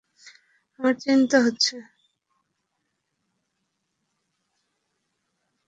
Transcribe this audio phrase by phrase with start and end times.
[0.79, 1.75] আমার চিন্তা হচ্ছে।